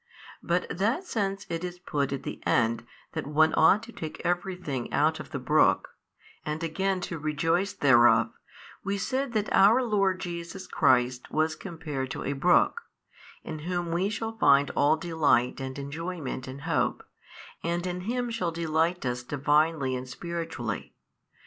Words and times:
But 0.41 0.65
that 0.75 1.03
since 1.03 1.45
it 1.47 1.63
is 1.63 1.77
put 1.77 2.11
at 2.11 2.23
the 2.23 2.41
end 2.43 2.87
that 3.11 3.27
one 3.27 3.53
ought 3.53 3.83
to 3.83 3.91
take 3.91 4.19
every 4.25 4.55
thing 4.55 4.91
out 4.91 5.19
of 5.19 5.29
the 5.29 5.37
brook, 5.37 5.89
and 6.43 6.63
again 6.63 7.01
to 7.01 7.19
rejoice 7.19 7.73
thereof, 7.73 8.31
we 8.83 8.97
said 8.97 9.33
that 9.33 9.53
our 9.53 9.83
Lord 9.83 10.19
Jesus 10.19 10.65
Christ 10.65 11.29
was 11.29 11.55
compared 11.55 12.09
to 12.09 12.23
a 12.23 12.33
brook, 12.33 12.81
in 13.43 13.59
Whom 13.59 13.91
we 13.91 14.09
shall 14.09 14.35
find 14.39 14.71
all 14.71 14.97
delight 14.97 15.59
and 15.59 15.77
enjoyment 15.77 16.47
in 16.47 16.61
hope, 16.65 17.05
and 17.63 17.85
in 17.85 18.01
Him 18.01 18.31
shall 18.31 18.49
delight 18.49 19.05
us 19.05 19.21
Divinely 19.21 19.95
and 19.95 20.09
spiritually. 20.09 20.95